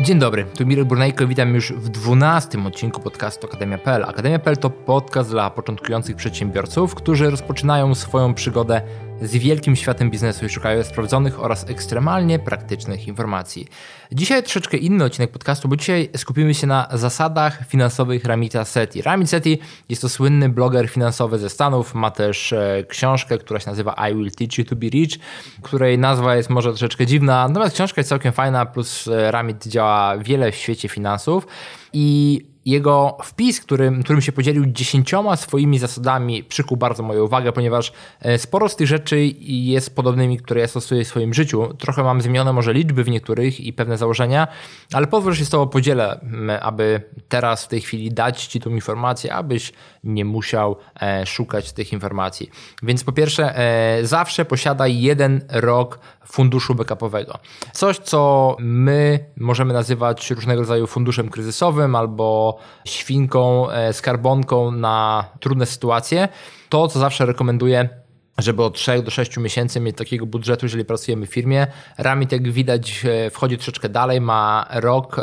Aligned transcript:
Dzień 0.00 0.18
dobry, 0.18 0.44
tu 0.58 0.66
Mirek 0.66 0.84
Burnejko 0.84 1.26
witam 1.26 1.54
już 1.54 1.72
w 1.72 1.88
dwunastym 1.88 2.66
odcinku 2.66 3.00
podcastu 3.00 3.46
Akademia.pl. 3.46 4.04
Akademia.pl 4.04 4.56
to 4.56 4.70
podcast 4.70 5.30
dla 5.30 5.50
początkujących 5.50 6.16
przedsiębiorców, 6.16 6.94
którzy 6.94 7.30
rozpoczynają 7.30 7.94
swoją 7.94 8.34
przygodę 8.34 8.82
z 9.22 9.36
wielkim 9.36 9.76
światem 9.76 10.10
biznesu 10.10 10.46
i 10.46 10.48
szukają 10.48 10.84
sprawdzonych 10.84 11.40
oraz 11.40 11.70
ekstremalnie 11.70 12.38
praktycznych 12.38 13.08
informacji. 13.08 13.68
Dzisiaj 14.12 14.42
troszeczkę 14.42 14.76
inny 14.76 15.04
odcinek 15.04 15.30
podcastu, 15.30 15.68
bo 15.68 15.76
dzisiaj 15.76 16.10
skupimy 16.16 16.54
się 16.54 16.66
na 16.66 16.88
zasadach 16.92 17.66
finansowych 17.68 18.24
Ramita 18.24 18.64
Seti. 18.64 19.02
Ramit 19.02 19.30
Seti 19.30 19.58
jest 19.88 20.02
to 20.02 20.08
słynny 20.08 20.48
bloger 20.48 20.88
finansowy 20.88 21.38
ze 21.38 21.50
Stanów, 21.50 21.94
ma 21.94 22.10
też 22.10 22.52
e, 22.52 22.84
książkę, 22.88 23.38
która 23.38 23.60
się 23.60 23.70
nazywa 23.70 24.08
I 24.10 24.14
Will 24.14 24.30
Teach 24.30 24.58
You 24.58 24.64
to 24.64 24.76
Be 24.76 24.86
Rich, 24.86 25.18
której 25.62 25.98
nazwa 25.98 26.36
jest 26.36 26.50
może 26.50 26.70
troszeczkę 26.70 27.06
dziwna, 27.06 27.48
natomiast 27.48 27.74
książka 27.74 28.00
jest 28.00 28.08
całkiem 28.08 28.32
fajna, 28.32 28.66
plus 28.66 29.08
e, 29.08 29.30
Ramit 29.30 29.66
działa 29.66 30.18
wiele 30.18 30.52
w 30.52 30.56
świecie 30.56 30.88
finansów 30.88 31.46
i 31.92 32.40
jego 32.68 33.16
wpis, 33.24 33.60
którym, 33.60 34.02
którym 34.02 34.22
się 34.22 34.32
podzielił 34.32 34.66
dziesięcioma 34.66 35.36
swoimi 35.36 35.78
zasadami, 35.78 36.44
przykuł 36.44 36.76
bardzo 36.76 37.02
moją 37.02 37.24
uwagę, 37.24 37.52
ponieważ 37.52 37.92
e, 38.20 38.38
sporo 38.38 38.68
z 38.68 38.76
tych 38.76 38.86
rzeczy 38.86 39.20
jest 39.40 39.96
podobnymi, 39.96 40.38
które 40.38 40.60
ja 40.60 40.66
stosuję 40.66 41.04
w 41.04 41.08
swoim 41.08 41.34
życiu. 41.34 41.74
Trochę 41.78 42.02
mam 42.02 42.20
zmienione 42.20 42.52
może 42.52 42.72
liczby 42.72 43.04
w 43.04 43.08
niektórych 43.08 43.60
i 43.60 43.72
pewne 43.72 43.98
założenia, 43.98 44.48
ale 44.92 45.06
pozwól, 45.06 45.34
się 45.34 45.44
z 45.44 45.50
Tobą 45.50 45.66
podzielę, 45.66 46.20
aby 46.62 47.02
teraz 47.28 47.64
w 47.64 47.68
tej 47.68 47.80
chwili 47.80 48.12
dać 48.12 48.46
Ci 48.46 48.60
tą 48.60 48.70
informację, 48.70 49.34
abyś 49.34 49.72
nie 50.04 50.24
musiał 50.24 50.76
e, 51.02 51.26
szukać 51.26 51.72
tych 51.72 51.92
informacji. 51.92 52.50
Więc 52.82 53.04
po 53.04 53.12
pierwsze, 53.12 53.58
e, 53.58 54.06
zawsze 54.06 54.44
posiadaj 54.44 55.00
jeden 55.00 55.40
rok 55.48 55.98
funduszu 56.26 56.74
backupowego. 56.74 57.38
Coś, 57.72 57.98
co 57.98 58.56
my 58.60 59.24
możemy 59.36 59.74
nazywać 59.74 60.30
różnego 60.30 60.60
rodzaju 60.60 60.86
funduszem 60.86 61.28
kryzysowym 61.28 61.94
albo 61.94 62.58
świnką, 62.84 63.70
e, 63.70 63.92
skarbonką 63.92 64.70
na 64.70 65.24
trudne 65.40 65.66
sytuacje. 65.66 66.28
To, 66.68 66.88
co 66.88 66.98
zawsze 66.98 67.26
rekomenduję, 67.26 67.88
żeby 68.38 68.62
od 68.62 68.74
3 68.74 69.02
do 69.02 69.10
6 69.10 69.36
miesięcy 69.36 69.80
mieć 69.80 69.96
takiego 69.96 70.26
budżetu, 70.26 70.66
jeżeli 70.66 70.84
pracujemy 70.84 71.26
w 71.26 71.30
firmie. 71.30 71.66
Ramit, 71.98 72.32
jak 72.32 72.52
widać, 72.52 73.06
wchodzi 73.30 73.56
troszeczkę 73.56 73.88
dalej, 73.88 74.20
ma 74.20 74.66
rok 74.70 75.16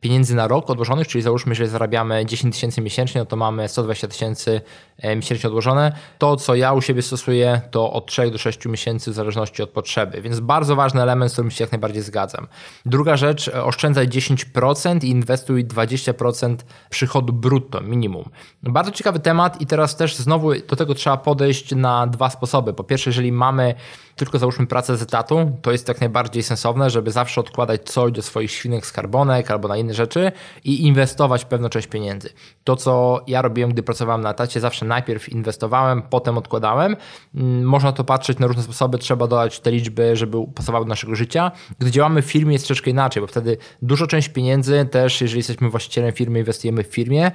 pieniędzy 0.00 0.34
na 0.34 0.48
rok 0.48 0.70
odłożonych, 0.70 1.08
czyli 1.08 1.22
załóżmy, 1.22 1.54
że 1.54 1.68
zarabiamy 1.68 2.26
10 2.26 2.54
tysięcy 2.54 2.80
miesięcznie, 2.80 3.20
no 3.20 3.24
to 3.24 3.36
mamy 3.36 3.68
120 3.68 4.08
tysięcy 4.08 4.60
e, 4.98 5.16
miesięcznie 5.16 5.48
odłożone. 5.48 5.92
To, 6.18 6.36
co 6.36 6.54
ja 6.54 6.72
u 6.72 6.80
siebie 6.80 7.02
stosuję, 7.02 7.60
to 7.70 7.92
od 7.92 8.06
3 8.06 8.30
do 8.30 8.38
6 8.38 8.66
miesięcy 8.66 9.10
w 9.10 9.14
zależności 9.14 9.62
od 9.62 9.70
potrzeby, 9.70 10.22
więc 10.22 10.40
bardzo 10.40 10.76
ważny 10.76 11.02
element, 11.02 11.30
z 11.30 11.34
którym 11.34 11.50
się 11.50 11.64
jak 11.64 11.72
najbardziej 11.72 12.02
zgadzam. 12.02 12.46
Druga 12.86 13.16
rzecz, 13.16 13.48
e, 13.48 13.64
oszczędzaj 13.64 14.08
10% 14.08 15.04
i 15.04 15.10
inwestuj 15.10 15.64
20% 15.64 16.56
przychodu 16.90 17.32
brutto, 17.32 17.80
minimum. 17.80 18.24
Bardzo 18.62 18.90
ciekawy 18.90 19.20
temat 19.20 19.60
i 19.60 19.66
teraz 19.66 19.96
też 19.96 20.16
znowu 20.16 20.54
do 20.68 20.76
tego 20.76 20.94
trzeba 20.94 21.16
podejść 21.16 21.74
na 21.74 22.06
dwa 22.06 22.30
sposoby. 22.30 22.74
Po 22.74 22.84
pierwsze, 22.84 23.10
jeżeli 23.10 23.32
mamy 23.32 23.74
tylko 24.16 24.38
załóżmy 24.38 24.66
pracę 24.66 24.96
z 24.96 25.02
etatu, 25.02 25.52
to 25.62 25.72
jest 25.72 25.88
jak 25.88 26.00
najbardziej 26.00 26.42
sensowne, 26.42 26.90
żeby 26.90 27.10
zawsze 27.10 27.40
odkładać 27.40 27.82
coś 27.82 28.12
do 28.12 28.22
swoich 28.22 28.50
świnek 28.50 28.86
skarbonek 28.86 29.50
albo 29.50 29.68
na 29.68 29.76
inne 29.82 29.94
rzeczy 29.94 30.32
i 30.64 30.86
inwestować 30.86 31.44
pewną 31.44 31.68
część 31.68 31.86
pieniędzy. 31.86 32.30
To, 32.64 32.76
co 32.76 33.20
ja 33.26 33.42
robiłem, 33.42 33.70
gdy 33.72 33.82
pracowałem 33.82 34.20
na 34.20 34.30
etacie, 34.30 34.60
zawsze 34.60 34.86
najpierw 34.86 35.28
inwestowałem, 35.28 36.02
potem 36.02 36.38
odkładałem. 36.38 36.96
Mm, 37.34 37.62
można 37.64 37.92
to 37.92 38.04
patrzeć 38.04 38.38
na 38.38 38.46
różne 38.46 38.62
sposoby, 38.62 38.98
trzeba 38.98 39.26
dodać 39.26 39.60
te 39.60 39.70
liczby, 39.70 40.16
żeby 40.16 40.38
pasowały 40.54 40.84
do 40.84 40.88
naszego 40.88 41.14
życia. 41.14 41.52
Gdy 41.78 41.90
działamy 41.90 42.22
w 42.22 42.26
firmie 42.26 42.52
jest 42.52 42.66
troszeczkę 42.66 42.90
inaczej, 42.90 43.20
bo 43.20 43.26
wtedy 43.26 43.56
dużo 43.82 44.06
część 44.06 44.28
pieniędzy 44.28 44.88
też, 44.90 45.20
jeżeli 45.20 45.38
jesteśmy 45.38 45.70
właścicielem 45.70 46.12
firmy, 46.12 46.38
inwestujemy 46.38 46.84
w 46.84 46.86
firmie, 46.86 47.32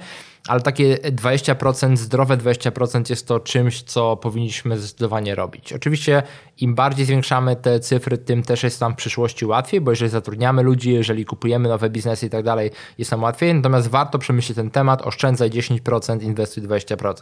ale 0.48 0.60
takie 0.60 0.96
20%, 0.96 1.96
zdrowe 1.96 2.36
20% 2.36 3.10
jest 3.10 3.28
to 3.28 3.40
czymś, 3.40 3.82
co 3.82 4.16
powinniśmy 4.16 4.78
zdecydowanie 4.78 5.34
robić. 5.34 5.72
Oczywiście 5.72 6.22
im 6.58 6.74
bardziej 6.74 7.06
zwiększamy 7.06 7.56
te 7.56 7.80
cyfry, 7.80 8.18
tym 8.18 8.42
też 8.42 8.62
jest 8.62 8.80
nam 8.80 8.92
w 8.92 8.96
przyszłości 8.96 9.46
łatwiej, 9.46 9.80
bo 9.80 9.90
jeżeli 9.90 10.10
zatrudniamy 10.10 10.62
ludzi, 10.62 10.92
jeżeli 10.92 11.24
kupujemy 11.24 11.68
nowe 11.68 11.90
biznesy 11.90 12.26
i 12.26 12.30
tak 12.38 12.44
dalej, 12.44 12.70
jest 12.98 13.10
nam 13.10 13.22
łatwiej. 13.22 13.54
Natomiast 13.54 13.88
warto 13.88 14.18
przemyśleć 14.18 14.56
ten 14.56 14.70
temat, 14.70 15.02
oszczędzaj 15.02 15.50
10%, 15.50 16.22
inwestuj 16.22 16.62
20%. 16.62 17.14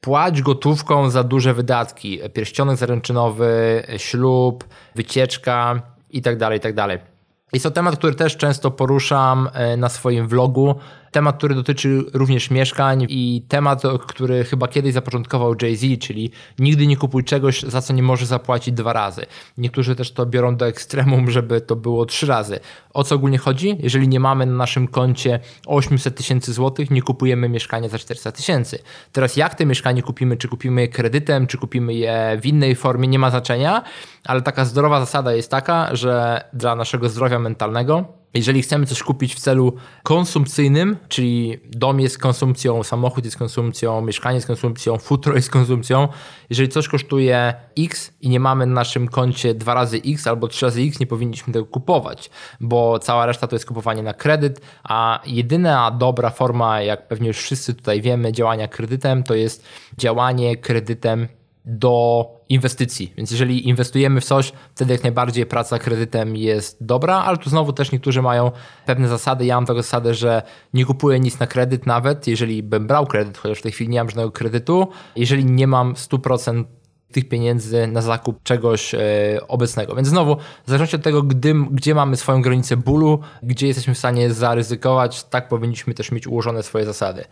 Płać 0.00 0.42
gotówką 0.42 1.10
za 1.10 1.24
duże 1.24 1.54
wydatki, 1.54 2.20
pierścionek 2.34 2.76
zaręczynowy, 2.76 3.82
ślub, 3.96 4.64
wycieczka 4.94 5.82
i 6.10 6.22
tak 6.22 6.36
dalej, 6.36 6.58
i 6.58 6.60
tak. 6.60 7.12
Jest 7.52 7.62
to 7.62 7.70
temat, 7.70 7.96
który 7.96 8.14
też 8.14 8.36
często 8.36 8.70
poruszam 8.70 9.48
e, 9.52 9.76
na 9.76 9.88
swoim 9.88 10.28
vlogu 10.28 10.74
temat, 11.12 11.36
który 11.36 11.54
dotyczy 11.54 12.04
również 12.12 12.50
mieszkań 12.50 13.06
i 13.08 13.42
temat, 13.48 13.82
który 14.06 14.44
chyba 14.44 14.68
kiedyś 14.68 14.94
zapoczątkował 14.94 15.54
Jay-Z, 15.62 16.00
czyli 16.00 16.30
nigdy 16.58 16.86
nie 16.86 16.96
kupuj 16.96 17.24
czegoś, 17.24 17.62
za 17.62 17.80
co 17.80 17.92
nie 17.92 18.02
możesz 18.02 18.28
zapłacić 18.28 18.74
dwa 18.74 18.92
razy. 18.92 19.26
Niektórzy 19.58 19.96
też 19.96 20.12
to 20.12 20.26
biorą 20.26 20.56
do 20.56 20.66
ekstremum, 20.66 21.30
żeby 21.30 21.60
to 21.60 21.76
było 21.76 22.06
trzy 22.06 22.26
razy. 22.26 22.60
O 22.94 23.04
co 23.04 23.14
ogólnie 23.14 23.38
chodzi? 23.38 23.76
Jeżeli 23.80 24.08
nie 24.08 24.20
mamy 24.20 24.46
na 24.46 24.52
naszym 24.52 24.88
koncie 24.88 25.40
800 25.66 26.16
tysięcy 26.16 26.52
złotych, 26.52 26.90
nie 26.90 27.02
kupujemy 27.02 27.48
mieszkania 27.48 27.88
za 27.88 27.98
400 27.98 28.32
tysięcy. 28.32 28.78
Teraz 29.12 29.36
jak 29.36 29.54
te 29.54 29.66
mieszkanie 29.66 30.02
kupimy? 30.02 30.36
Czy 30.36 30.48
kupimy 30.48 30.80
je 30.80 30.88
kredytem, 30.88 31.46
czy 31.46 31.58
kupimy 31.58 31.94
je 31.94 32.38
w 32.42 32.46
innej 32.46 32.74
formie, 32.74 33.08
nie 33.08 33.18
ma 33.18 33.30
znaczenia, 33.30 33.82
ale 34.24 34.42
taka 34.42 34.64
zdrowa 34.64 35.00
zasada 35.00 35.32
jest 35.32 35.50
taka, 35.50 35.96
że 35.96 36.44
dla 36.52 36.76
naszego 36.76 37.08
zdrowia 37.08 37.38
mentalnego 37.38 38.21
jeżeli 38.34 38.62
chcemy 38.62 38.86
coś 38.86 39.02
kupić 39.02 39.34
w 39.34 39.40
celu 39.40 39.76
konsumpcyjnym, 40.02 40.96
czyli 41.08 41.58
dom 41.70 42.00
jest 42.00 42.18
konsumpcją, 42.18 42.82
samochód 42.82 43.24
jest 43.24 43.36
konsumpcją, 43.36 44.00
mieszkanie 44.00 44.34
jest 44.34 44.46
konsumpcją, 44.46 44.98
futro 44.98 45.34
jest 45.34 45.50
konsumpcją, 45.50 46.08
jeżeli 46.50 46.68
coś 46.68 46.88
kosztuje 46.88 47.54
X 47.78 48.12
i 48.20 48.28
nie 48.28 48.40
mamy 48.40 48.66
na 48.66 48.74
naszym 48.74 49.08
koncie 49.08 49.54
dwa 49.54 49.74
razy 49.74 50.00
X 50.06 50.26
albo 50.26 50.48
trzy 50.48 50.66
razy 50.66 50.82
X, 50.82 51.00
nie 51.00 51.06
powinniśmy 51.06 51.52
tego 51.52 51.66
kupować, 51.66 52.30
bo 52.60 52.98
cała 52.98 53.26
reszta 53.26 53.46
to 53.46 53.56
jest 53.56 53.66
kupowanie 53.66 54.02
na 54.02 54.14
kredyt, 54.14 54.60
a 54.84 55.20
jedyna 55.26 55.90
dobra 55.90 56.30
forma, 56.30 56.82
jak 56.82 57.08
pewnie 57.08 57.28
już 57.28 57.38
wszyscy 57.38 57.74
tutaj 57.74 58.00
wiemy, 58.00 58.32
działania 58.32 58.68
kredytem, 58.68 59.22
to 59.22 59.34
jest 59.34 59.64
działanie 59.98 60.56
kredytem 60.56 61.28
do 61.64 62.26
inwestycji. 62.52 63.12
Więc 63.16 63.30
jeżeli 63.30 63.68
inwestujemy 63.68 64.20
w 64.20 64.24
coś, 64.24 64.52
wtedy 64.74 64.92
jak 64.92 65.02
najbardziej 65.02 65.46
praca 65.46 65.78
kredytem 65.78 66.36
jest 66.36 66.84
dobra, 66.84 67.16
ale 67.16 67.36
tu 67.38 67.50
znowu 67.50 67.72
też 67.72 67.92
niektórzy 67.92 68.22
mają 68.22 68.50
pewne 68.86 69.08
zasady. 69.08 69.44
Ja 69.44 69.54
mam 69.54 69.66
taką 69.66 69.82
zasadę, 69.82 70.14
że 70.14 70.42
nie 70.74 70.84
kupuję 70.84 71.20
nic 71.20 71.38
na 71.38 71.46
kredyt 71.46 71.86
nawet, 71.86 72.26
jeżeli 72.26 72.62
bym 72.62 72.86
brał 72.86 73.06
kredyt, 73.06 73.38
chociaż 73.38 73.58
w 73.58 73.62
tej 73.62 73.72
chwili 73.72 73.90
nie 73.90 73.98
mam 73.98 74.10
żadnego 74.10 74.30
kredytu, 74.30 74.88
jeżeli 75.16 75.44
nie 75.44 75.66
mam 75.66 75.94
100% 75.94 76.64
tych 77.12 77.28
pieniędzy 77.28 77.86
na 77.86 78.02
zakup 78.02 78.42
czegoś 78.42 78.94
e, 78.94 79.00
obecnego. 79.48 79.94
Więc 79.94 80.08
znowu, 80.08 80.36
w 80.36 80.66
zależności 80.66 80.96
od 80.96 81.02
tego, 81.02 81.22
gdy, 81.22 81.54
gdzie 81.70 81.94
mamy 81.94 82.16
swoją 82.16 82.42
granicę 82.42 82.76
bólu, 82.76 83.20
gdzie 83.42 83.66
jesteśmy 83.66 83.94
w 83.94 83.98
stanie 83.98 84.32
zaryzykować, 84.32 85.24
tak 85.24 85.48
powinniśmy 85.48 85.94
też 85.94 86.12
mieć 86.12 86.26
ułożone 86.26 86.62
swoje 86.62 86.84
zasady. 86.84 87.24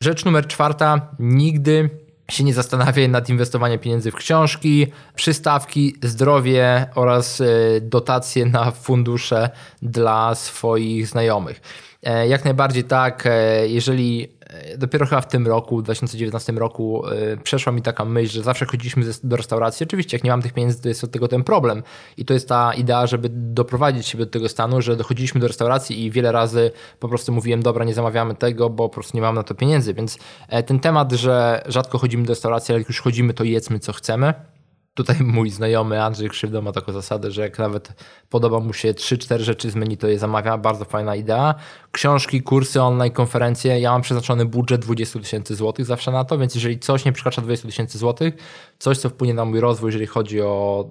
Rzecz 0.00 0.24
numer 0.24 0.46
czwarta, 0.46 1.08
nigdy 1.18 1.90
się 2.30 2.44
nie 2.44 2.54
zastanawiaj 2.54 3.08
nad 3.08 3.28
inwestowaniem 3.28 3.78
pieniędzy 3.78 4.10
w 4.10 4.14
książki, 4.14 4.86
przystawki, 5.14 5.96
zdrowie 6.02 6.86
oraz 6.94 7.40
e, 7.40 7.44
dotacje 7.80 8.46
na 8.46 8.70
fundusze 8.70 9.50
dla 9.82 10.34
swoich 10.34 11.06
znajomych. 11.06 11.60
E, 12.02 12.28
jak 12.28 12.44
najbardziej 12.44 12.84
tak, 12.84 13.26
e, 13.26 13.68
jeżeli 13.68 14.28
dopiero 14.78 15.06
chyba 15.06 15.20
w 15.20 15.28
tym 15.28 15.46
roku, 15.46 15.78
w 15.78 15.82
2019 15.82 16.52
roku 16.52 17.06
e, 17.06 17.36
przeszła 17.36 17.72
mi 17.72 17.82
taka 17.82 18.04
myśl, 18.04 18.32
że 18.32 18.42
zawsze 18.42 18.66
chodziliśmy 18.66 19.04
do 19.24 19.36
restauracji. 19.36 19.84
Oczywiście, 19.84 20.16
jak 20.16 20.24
nie 20.24 20.30
mam 20.30 20.42
tych 20.42 20.52
pieniędzy, 20.52 20.82
to 20.82 20.88
jest 20.88 21.04
od 21.04 21.10
tego 21.10 21.28
ten 21.28 21.44
problem. 21.44 21.82
I 22.16 22.24
to 22.24 22.34
jest 22.34 22.48
ta 22.48 22.74
idea, 22.74 23.06
żeby 23.06 23.28
doprowadzić 23.32 24.06
siebie 24.06 24.24
do 24.24 24.30
tego 24.30 24.48
stanu, 24.48 24.82
że 24.82 24.96
dochodziliśmy 24.96 25.40
do 25.40 25.46
restauracji 25.46 26.04
i 26.04 26.10
wiele 26.10 26.32
razy 26.32 26.70
po 27.00 27.08
prostu 27.08 27.32
mówiłem, 27.32 27.62
dobra, 27.62 27.84
nie 27.84 27.94
zamawiamy 27.94 28.34
tego, 28.34 28.70
bo 28.70 28.88
po 28.88 28.94
prostu 28.94 29.16
nie 29.16 29.22
mamy 29.22 29.36
na 29.36 29.42
to 29.42 29.54
pieniędzy. 29.54 29.94
Więc 29.94 30.18
e, 30.48 30.62
ten 30.62 30.80
temat, 30.80 31.12
że 31.12 31.64
rzadko 31.66 31.98
chodzimy 31.98 32.24
do 32.24 32.30
restauracji, 32.30 32.72
ale 32.72 32.80
jak 32.80 32.88
już 32.88 33.00
chodzimy, 33.00 33.34
to 33.34 33.44
jedzmy 33.44 33.78
co 33.78 33.92
chcemy 33.92 34.34
Tutaj 34.94 35.16
mój 35.20 35.50
znajomy 35.50 36.02
Andrzej 36.02 36.30
Krzywdo 36.30 36.62
ma 36.62 36.72
taką 36.72 36.92
zasadę, 36.92 37.30
że 37.30 37.42
jak 37.42 37.58
nawet 37.58 37.92
podoba 38.28 38.60
mu 38.60 38.72
się 38.72 38.92
3-4 38.92 39.40
rzeczy 39.40 39.70
z 39.70 39.74
menu, 39.74 39.96
to 39.96 40.08
je 40.08 40.18
zamawia. 40.18 40.58
Bardzo 40.58 40.84
fajna 40.84 41.16
idea. 41.16 41.54
Książki, 41.92 42.42
kursy 42.42 42.82
online, 42.82 43.12
konferencje. 43.12 43.80
Ja 43.80 43.92
mam 43.92 44.02
przeznaczony 44.02 44.44
budżet 44.46 44.80
20 44.80 45.18
tysięcy 45.18 45.54
złotych 45.54 45.86
zawsze 45.86 46.10
na 46.10 46.24
to, 46.24 46.38
więc 46.38 46.54
jeżeli 46.54 46.78
coś 46.78 47.04
nie 47.04 47.12
przekracza 47.12 47.42
20 47.42 47.68
tysięcy 47.68 47.98
złotych, 47.98 48.34
coś 48.78 48.98
co 48.98 49.08
wpłynie 49.08 49.34
na 49.34 49.44
mój 49.44 49.60
rozwój, 49.60 49.88
jeżeli 49.88 50.06
chodzi 50.06 50.40
o 50.40 50.90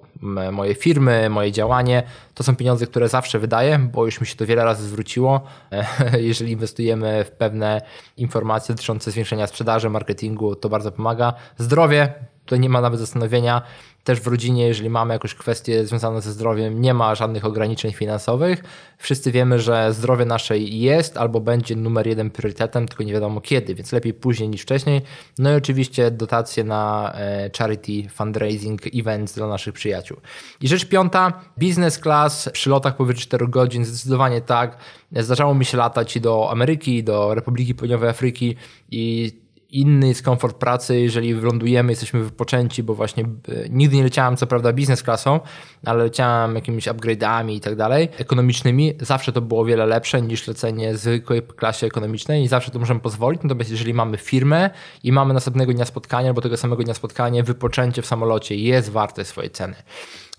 moje 0.52 0.74
firmy, 0.74 1.30
moje 1.30 1.52
działanie, 1.52 2.02
to 2.34 2.44
są 2.44 2.56
pieniądze, 2.56 2.86
które 2.86 3.08
zawsze 3.08 3.38
wydaję, 3.38 3.78
bo 3.78 4.04
już 4.04 4.20
mi 4.20 4.26
się 4.26 4.36
to 4.36 4.46
wiele 4.46 4.64
razy 4.64 4.88
zwróciło. 4.88 5.40
Jeżeli 6.18 6.52
inwestujemy 6.52 7.24
w 7.24 7.30
pewne 7.30 7.82
informacje 8.16 8.74
dotyczące 8.74 9.10
zwiększenia 9.10 9.46
sprzedaży, 9.46 9.90
marketingu, 9.90 10.54
to 10.56 10.68
bardzo 10.68 10.92
pomaga. 10.92 11.32
Zdrowie, 11.58 12.14
tutaj 12.50 12.60
nie 12.60 12.68
ma 12.68 12.80
nawet 12.80 13.00
zastanowienia. 13.00 13.62
Też 14.04 14.20
w 14.20 14.26
rodzinie, 14.26 14.66
jeżeli 14.66 14.90
mamy 14.90 15.14
jakąś 15.14 15.34
kwestię 15.34 15.86
związaną 15.86 16.20
ze 16.20 16.32
zdrowiem, 16.32 16.80
nie 16.80 16.94
ma 16.94 17.14
żadnych 17.14 17.44
ograniczeń 17.44 17.92
finansowych. 17.92 18.64
Wszyscy 18.98 19.32
wiemy, 19.32 19.58
że 19.58 19.92
zdrowie 19.92 20.24
nasze 20.24 20.58
jest 20.58 21.16
albo 21.16 21.40
będzie 21.40 21.76
numer 21.76 22.06
jeden 22.06 22.30
priorytetem, 22.30 22.88
tylko 22.88 23.04
nie 23.04 23.12
wiadomo 23.12 23.40
kiedy, 23.40 23.74
więc 23.74 23.92
lepiej 23.92 24.14
później 24.14 24.48
niż 24.48 24.62
wcześniej. 24.62 25.02
No 25.38 25.52
i 25.52 25.54
oczywiście 25.54 26.10
dotacje 26.10 26.64
na 26.64 27.12
e, 27.14 27.50
charity 27.58 28.08
fundraising 28.08 28.80
events 28.94 29.34
dla 29.34 29.46
naszych 29.46 29.74
przyjaciół. 29.74 30.16
I 30.60 30.68
rzecz 30.68 30.88
piąta, 30.88 31.32
business 31.56 31.98
class 31.98 32.50
przy 32.52 32.70
lotach 32.70 32.96
powyżej 32.96 33.22
4 33.22 33.48
godzin, 33.48 33.84
zdecydowanie 33.84 34.40
tak. 34.40 34.78
Zdarzało 35.12 35.54
mi 35.54 35.64
się 35.64 35.76
latać 35.76 36.20
do 36.20 36.50
Ameryki, 36.50 37.04
do 37.04 37.34
Republiki 37.34 37.74
Południowej 37.74 38.08
Afryki 38.08 38.56
i 38.90 39.32
inny 39.72 40.08
jest 40.08 40.22
komfort 40.22 40.56
pracy, 40.56 41.00
jeżeli 41.00 41.34
wylądujemy, 41.34 41.92
jesteśmy 41.92 42.24
wypoczęci, 42.24 42.82
bo 42.82 42.94
właśnie 42.94 43.24
e, 43.24 43.28
nigdy 43.68 43.96
nie 43.96 44.02
leciałem 44.02 44.36
co 44.36 44.46
prawda 44.46 44.72
biznes 44.72 45.02
klasą, 45.02 45.40
ale 45.86 46.04
leciałem 46.04 46.54
jakimiś 46.54 46.86
upgrade'ami 46.86 47.52
i 47.52 47.60
tak 47.60 47.76
dalej, 47.76 48.08
ekonomicznymi. 48.18 48.94
Zawsze 49.00 49.32
to 49.32 49.40
było 49.40 49.60
o 49.60 49.64
wiele 49.64 49.86
lepsze 49.86 50.22
niż 50.22 50.48
lecenie 50.48 50.96
zwykłej 50.96 51.42
klasie 51.42 51.86
ekonomicznej 51.86 52.44
i 52.44 52.48
zawsze 52.48 52.70
to 52.70 52.78
możemy 52.78 53.00
pozwolić. 53.00 53.42
Natomiast 53.42 53.70
jeżeli 53.70 53.94
mamy 53.94 54.16
firmę 54.16 54.70
i 55.02 55.12
mamy 55.12 55.34
następnego 55.34 55.72
dnia 55.72 55.84
spotkania 55.84 56.28
albo 56.28 56.40
tego 56.40 56.56
samego 56.56 56.82
dnia 56.82 56.94
spotkanie, 56.94 57.42
wypoczęcie 57.42 58.02
w 58.02 58.06
samolocie 58.06 58.56
jest 58.56 58.90
warte 58.90 59.24
swojej 59.24 59.50
ceny. 59.50 59.74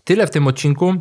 Tyle 0.04 0.27
w 0.27 0.31
tym 0.31 0.48
odcinku. 0.48 0.95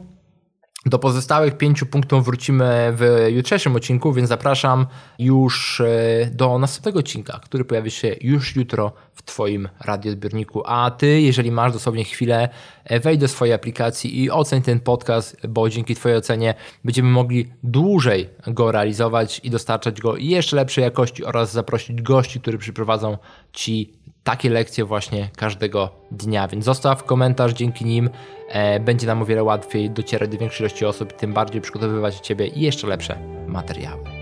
Do 0.87 0.99
pozostałych 0.99 1.59
pięciu 1.59 1.87
punktów 1.87 2.25
wrócimy 2.25 2.93
w 2.97 3.27
jutrzejszym 3.31 3.77
odcinku, 3.77 4.13
więc 4.13 4.29
zapraszam 4.29 4.87
już 5.19 5.81
e, 5.81 6.31
do 6.33 6.59
następnego 6.59 6.99
odcinka, 6.99 7.41
który 7.45 7.65
pojawi 7.65 7.91
się 7.91 8.17
już 8.21 8.57
jutro 8.57 8.93
w 9.15 9.23
Twoim 9.23 9.69
radioodbiorniku. 9.81 10.63
A 10.67 10.91
Ty, 10.91 11.21
jeżeli 11.21 11.51
masz 11.53 11.73
dosłownie 11.73 12.05
chwilę, 12.05 12.49
e, 12.85 13.01
wejdź 13.01 13.21
do 13.21 13.29
swojej 13.29 13.55
aplikacji 13.55 14.23
i 14.23 14.31
oceń 14.31 14.63
ten 14.63 14.81
podcast, 14.81 15.47
bo 15.49 15.69
dzięki 15.69 15.95
Twojej 15.95 16.19
ocenie 16.19 16.55
będziemy 16.85 17.09
mogli 17.09 17.53
dłużej 17.63 18.29
go 18.47 18.73
realizować 18.73 19.41
i 19.45 19.51
dostarczać 19.51 20.01
go 20.01 20.17
jeszcze 20.17 20.57
lepszej 20.57 20.85
jakości 20.85 21.25
oraz 21.25 21.53
zaprosić 21.53 22.03
gości, 22.03 22.41
którzy 22.41 22.59
przyprowadzą 22.59 23.19
Ci 23.53 23.93
takie 24.25 24.51
lekcje 24.51 24.85
właśnie 24.85 25.29
każdego 25.37 25.91
dnia, 26.11 26.49
więc 26.49 26.65
zostaw 26.65 27.05
komentarz, 27.05 27.53
dzięki 27.53 27.85
nim 27.85 28.11
e, 28.49 28.81
będzie 28.81 29.07
nam 29.07 29.23
o 29.23 29.25
wiele 29.25 29.43
łatwiej 29.43 29.91
docierać 29.91 30.31
do 30.31 30.39
większej 30.39 30.67
ilości 30.67 30.85
osób, 30.85 31.13
tym 31.13 31.33
bardziej 31.33 31.61
przygotowywać 31.61 32.17
Ciebie 32.21 32.47
jeszcze 32.47 32.87
lepsze 32.87 33.19
materiały. 33.47 34.20